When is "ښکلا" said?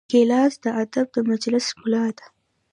1.71-2.05